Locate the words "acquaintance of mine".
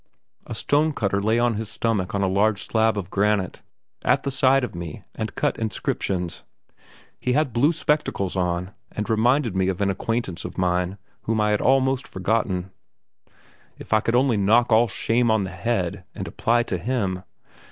9.91-10.97